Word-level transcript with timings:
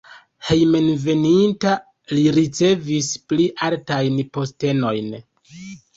Hejmenveninta 0.45 1.73
li 2.17 2.25
ricevis 2.37 3.11
pli 3.33 3.45
altajn 3.69 4.19
postenojn. 4.39 5.17